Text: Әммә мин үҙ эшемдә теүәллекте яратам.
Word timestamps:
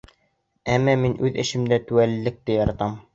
Әммә 0.75 0.95
мин 1.01 1.13
үҙ 1.27 1.37
эшемдә 1.43 1.79
теүәллекте 1.91 2.57
яратам. 2.57 2.97